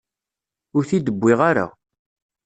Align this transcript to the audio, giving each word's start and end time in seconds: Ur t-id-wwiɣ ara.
Ur 0.75 0.83
t-id-wwiɣ 0.89 1.39
ara. 1.49 1.65